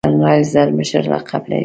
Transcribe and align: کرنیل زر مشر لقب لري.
کرنیل 0.05 0.43
زر 0.53 0.69
مشر 0.77 1.03
لقب 1.11 1.43
لري. 1.49 1.59